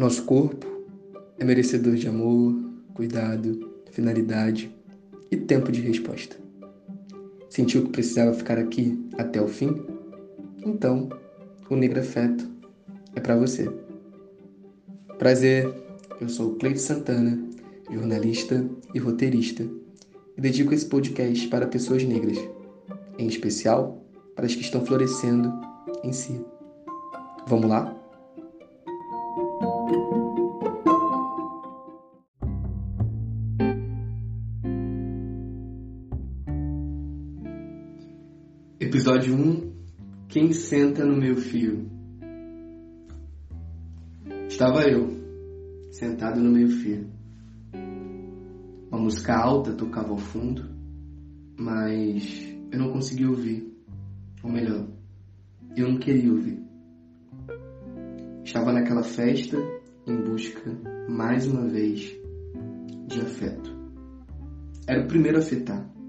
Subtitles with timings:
[0.00, 0.66] Nosso corpo
[1.38, 2.58] é merecedor de amor,
[2.94, 4.74] cuidado, finalidade
[5.30, 6.36] e tempo de resposta.
[7.50, 9.76] Sentiu que precisava ficar aqui até o fim?
[10.64, 11.10] Então,
[11.68, 12.48] o Negro Afeto
[13.14, 13.70] é para você.
[15.18, 15.70] Prazer,
[16.18, 17.38] eu sou o Cleide Santana,
[17.92, 19.68] jornalista e roteirista,
[20.34, 22.38] e dedico esse podcast para pessoas negras,
[23.18, 24.02] em especial
[24.34, 25.52] para as que estão florescendo
[26.02, 26.40] em si.
[27.46, 27.99] Vamos lá?
[39.10, 39.72] Episódio 1
[40.28, 41.90] Quem senta no meu fio?
[44.48, 45.08] Estava eu,
[45.90, 47.10] sentado no meu fio.
[48.88, 50.62] Uma música alta tocava ao fundo,
[51.58, 53.76] mas eu não conseguia ouvir.
[54.44, 54.86] Ou melhor,
[55.76, 56.62] eu não queria ouvir.
[58.44, 59.56] Estava naquela festa
[60.06, 60.70] em busca,
[61.08, 62.16] mais uma vez,
[63.08, 63.76] de afeto.
[64.86, 65.99] Era o primeiro a afetar.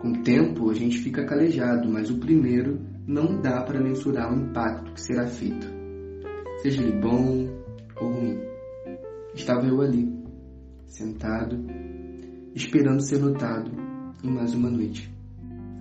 [0.00, 4.36] Com o tempo, a gente fica calejado, mas o primeiro não dá para mensurar o
[4.36, 5.66] impacto que será feito,
[6.62, 7.46] seja ele bom
[8.00, 8.38] ou ruim.
[9.34, 10.10] Estava eu ali,
[10.86, 11.62] sentado,
[12.54, 13.70] esperando ser notado
[14.24, 15.12] em mais uma noite.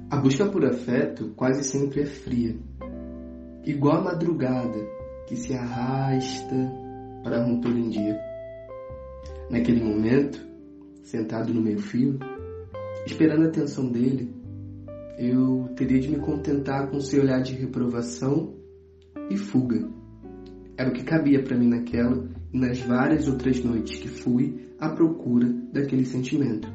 [0.10, 2.58] A busca por afeto quase sempre é fria,
[3.66, 4.86] igual a madrugada
[5.28, 6.56] que se arrasta
[7.24, 8.20] para romper em dia.
[9.50, 10.46] Naquele momento,
[11.04, 12.20] sentado no meio fio,
[13.12, 14.32] esperando a atenção dele,
[15.18, 18.56] eu teria de me contentar com seu olhar de reprovação
[19.30, 19.90] e fuga.
[20.78, 24.90] Era o que cabia para mim naquela e nas várias outras noites que fui à
[24.90, 26.72] procura daquele sentimento.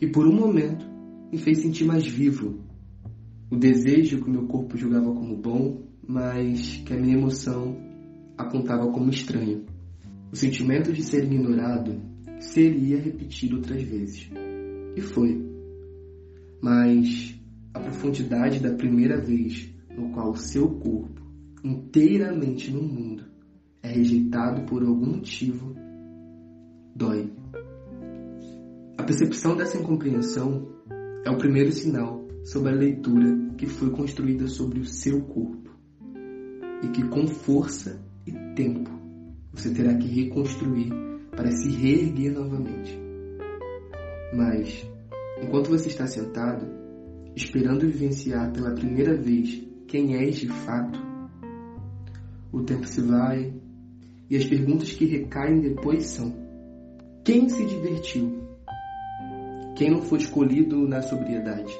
[0.00, 0.86] E por um momento
[1.32, 2.60] me fez sentir mais vivo.
[3.50, 7.76] O desejo que meu corpo julgava como bom, mas que a minha emoção
[8.36, 9.64] apontava como estranho.
[10.30, 12.00] O sentimento de ser ignorado
[12.38, 14.30] seria repetido outras vezes.
[15.00, 15.42] E foi.
[16.60, 17.34] Mas
[17.72, 21.22] a profundidade da primeira vez no qual o seu corpo,
[21.64, 23.24] inteiramente no mundo,
[23.82, 25.74] é rejeitado por algum motivo,
[26.94, 27.32] dói.
[28.98, 30.68] A percepção dessa incompreensão
[31.24, 35.70] é o primeiro sinal sobre a leitura que foi construída sobre o seu corpo
[36.82, 38.90] e que com força e tempo
[39.50, 40.90] você terá que reconstruir
[41.30, 43.09] para se reerguer novamente.
[44.32, 44.88] Mas,
[45.42, 46.66] enquanto você está sentado,
[47.34, 50.98] esperando vivenciar pela primeira vez quem és de fato,
[52.52, 53.52] o tempo se vai
[54.28, 56.32] e as perguntas que recaem depois são:
[57.24, 58.48] quem se divertiu?
[59.76, 61.72] Quem não foi escolhido na sobriedade?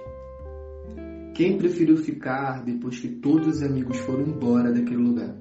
[1.35, 5.37] Quem preferiu ficar depois que todos os amigos foram embora daquele lugar?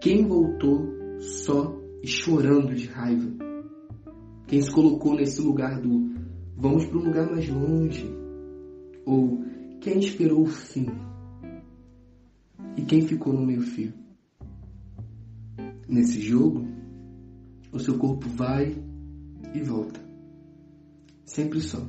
[0.00, 0.86] Quem voltou
[1.18, 3.30] só e chorando de raiva?
[4.48, 6.10] Quem se colocou nesse lugar do
[6.56, 8.10] vamos para um lugar mais longe?
[9.04, 9.44] Ou
[9.78, 10.86] quem esperou o fim?
[12.74, 13.92] E quem ficou no meio fio?
[15.86, 16.66] Nesse jogo,
[17.70, 18.74] o seu corpo vai
[19.54, 20.00] e volta.
[21.26, 21.86] Sempre só.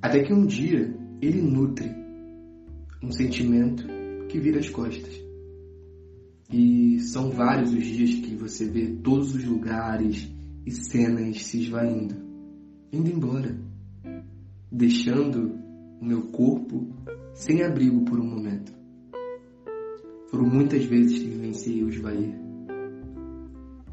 [0.00, 1.90] Até que um dia ele nutre
[3.02, 3.84] um sentimento
[4.30, 5.14] que vira as costas.
[6.50, 10.37] E são vários os dias que você vê todos os lugares
[10.68, 12.14] e cenas se esvaindo,
[12.92, 13.58] indo embora,
[14.70, 15.58] deixando
[15.98, 16.86] o meu corpo
[17.32, 18.70] sem abrigo por um momento.
[20.30, 22.38] Foram muitas vezes que vivenciei o esvair.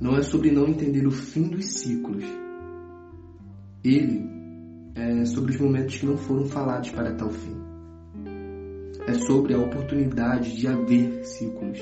[0.01, 2.25] Não é sobre não entender o fim dos ciclos.
[3.81, 4.25] Ele
[4.95, 7.55] é sobre os momentos que não foram falados para tal fim.
[9.07, 11.79] É sobre a oportunidade de haver ciclos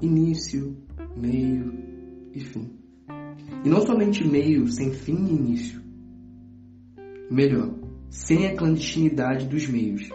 [0.00, 0.76] início,
[1.16, 1.72] meio
[2.32, 2.83] e fim.
[3.64, 5.82] E não somente meio sem fim e início.
[7.30, 7.74] Melhor,
[8.10, 10.08] sem a clandestinidade dos meios,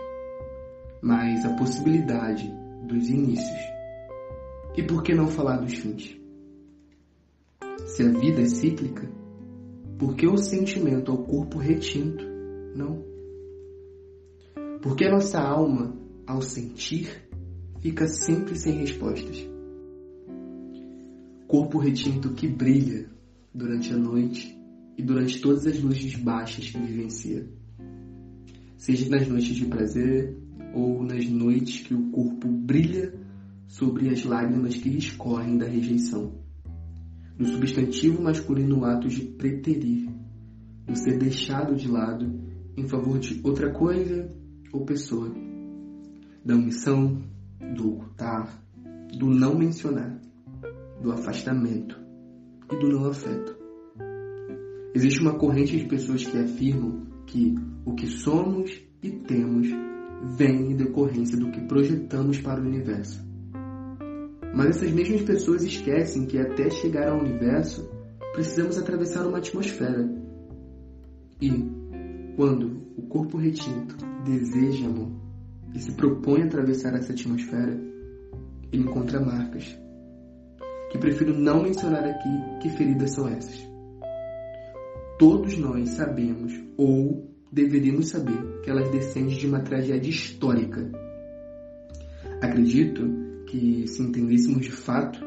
[1.02, 2.50] mas a possibilidade
[2.88, 3.60] dos inícios.
[4.78, 6.18] E por que não falar dos fins?
[7.88, 9.10] Se a vida é cíclica,
[9.98, 12.24] por que o sentimento ao corpo retinto
[12.76, 13.04] não?
[14.82, 15.94] Por que a nossa alma,
[16.26, 17.28] ao sentir,
[17.82, 19.46] fica sempre sem respostas?
[21.48, 23.10] Corpo retinto que brilha
[23.54, 24.58] durante a noite
[24.98, 27.48] e durante todas as luzes baixas que vivencia.
[28.78, 30.38] Seja nas noites de prazer
[30.74, 33.14] ou nas noites que o corpo brilha
[33.68, 36.40] sobre as lágrimas que escorrem da rejeição
[37.40, 40.10] do substantivo masculino ato de preterir,
[40.86, 42.38] do ser deixado de lado
[42.76, 44.30] em favor de outra coisa
[44.74, 45.34] ou pessoa,
[46.44, 47.24] da omissão,
[47.78, 48.62] do ocultar,
[49.18, 50.20] do não mencionar.
[51.02, 51.98] do afastamento
[52.72, 53.58] e do não afeto.
[54.94, 57.56] Existe uma corrente de pessoas que afirmam que
[57.86, 59.68] o que somos e temos
[60.36, 63.24] vem em decorrência do que projetamos para o universo.
[64.54, 67.90] Mas essas mesmas pessoas esquecem que até chegar ao universo
[68.34, 70.10] precisamos atravessar uma atmosfera.
[71.42, 71.50] E,
[72.36, 73.96] quando o corpo retinto
[74.26, 75.12] deseja amor
[75.74, 77.80] e se propõe a atravessar essa atmosfera,
[78.72, 79.78] ele encontra marcas,
[80.90, 83.68] que prefiro não mencionar aqui que feridas são essas.
[85.18, 90.90] Todos nós sabemos, ou deveríamos saber, que elas descendem de uma tragédia histórica.
[92.42, 93.04] Acredito
[93.46, 95.20] que, se entendêssemos de fato,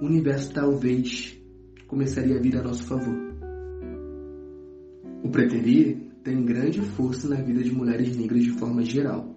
[0.00, 1.38] o universo talvez
[1.86, 3.14] começaria a vir a nosso favor.
[5.22, 9.36] O preterir tem grande força na vida de mulheres negras de forma geral,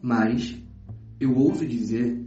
[0.00, 0.56] mas
[1.20, 2.24] eu ouso dizer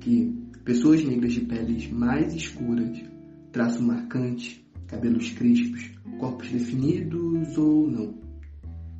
[0.00, 3.02] que pessoas negras de peles mais escuras,
[3.50, 8.14] traço marcante, cabelos crispos, corpos definidos ou não,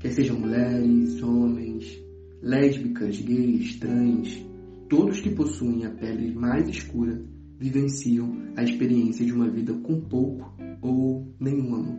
[0.01, 2.03] quer sejam mulheres, homens,
[2.43, 4.45] lésbicas, gays, trans,
[4.89, 7.23] todos que possuem a pele mais escura
[7.59, 11.99] vivenciam a experiência de uma vida com pouco ou nenhum amor.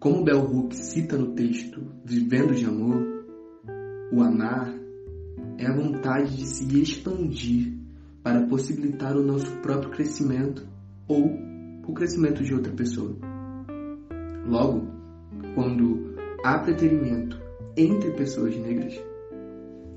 [0.00, 3.26] Como Bell Hooks cita no texto Vivendo de Amor,
[4.10, 4.74] o amar
[5.58, 7.81] é a vontade de se expandir
[8.22, 10.66] para possibilitar o nosso próprio crescimento
[11.08, 11.26] ou
[11.86, 13.16] o crescimento de outra pessoa.
[14.46, 14.86] Logo,
[15.54, 16.14] quando
[16.44, 17.40] há preterimento
[17.76, 18.94] entre pessoas negras,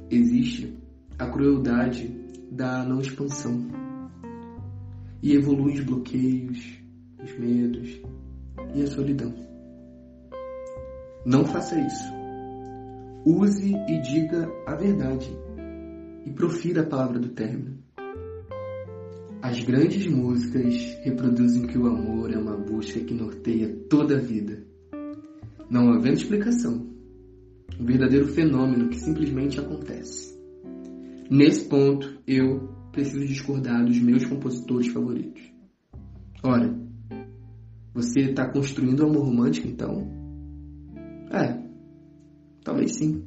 [0.10, 0.78] existe
[1.18, 2.08] a crueldade
[2.52, 3.68] da não expansão
[5.22, 6.80] e evolui os bloqueios,
[7.24, 8.02] os medos
[8.74, 9.34] e a solidão.
[11.26, 12.14] Não faça isso.
[13.26, 15.36] Use e diga a verdade
[16.26, 17.85] e profira a palavra do término.
[19.46, 24.66] As grandes músicas reproduzem que o amor é uma busca que norteia toda a vida.
[25.70, 26.90] Não havendo explicação,
[27.80, 30.36] um verdadeiro fenômeno que simplesmente acontece.
[31.30, 35.44] Nesse ponto, eu preciso discordar dos meus compositores favoritos.
[36.42, 36.76] Ora,
[37.94, 40.12] você está construindo um amor romântico então?
[41.32, 41.64] É,
[42.64, 43.24] talvez sim.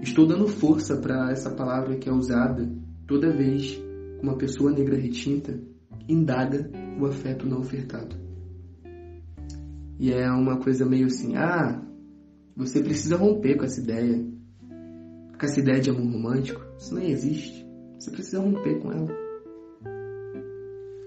[0.00, 2.72] Estou dando força para essa palavra que é usada
[3.08, 3.82] toda vez
[4.24, 5.60] uma pessoa negra retinta
[6.08, 8.16] indaga o afeto não ofertado.
[10.00, 11.82] E é uma coisa meio assim: ah,
[12.56, 14.24] você precisa romper com essa ideia.
[15.38, 16.60] Com essa ideia de amor romântico.
[16.78, 17.64] Isso nem existe.
[17.98, 19.10] Você precisa romper com ela.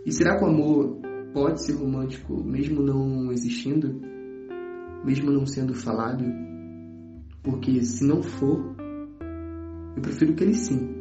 [0.05, 1.01] E será que o amor
[1.33, 3.99] pode ser romântico mesmo não existindo?
[5.03, 6.23] Mesmo não sendo falado?
[7.43, 8.75] Porque se não for,
[9.95, 10.95] eu prefiro que ele sim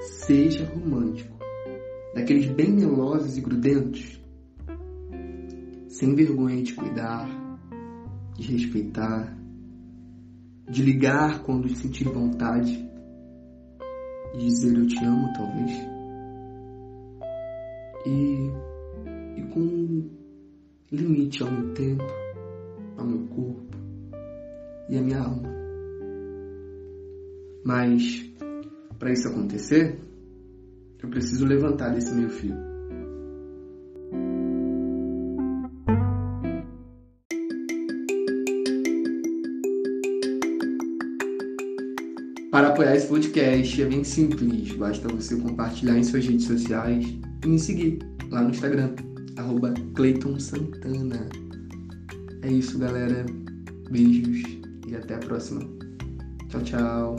[0.00, 1.37] seja romântico,
[2.18, 4.20] daqueles bem melosos e grudentos,
[5.86, 7.28] sem vergonha de cuidar,
[8.36, 9.38] de respeitar,
[10.68, 12.76] de ligar quando sentir vontade,
[14.34, 15.70] de dizer eu te amo, talvez,
[18.04, 20.10] e, e com
[20.90, 22.04] limite ao meu tempo,
[22.96, 23.76] ao meu corpo
[24.90, 25.48] e à minha alma.
[27.64, 28.28] Mas
[28.98, 30.00] para isso acontecer,
[31.02, 32.54] eu preciso levantar desse meio fio.
[42.50, 47.06] Para apoiar esse podcast é bem simples, basta você compartilhar em suas redes sociais
[47.44, 47.98] e me seguir
[48.30, 48.94] lá no Instagram,
[49.36, 49.74] arroba
[50.40, 51.28] Santana.
[52.42, 53.24] É isso, galera.
[53.90, 54.42] Beijos
[54.86, 55.60] e até a próxima.
[56.48, 57.16] Tchau, tchau.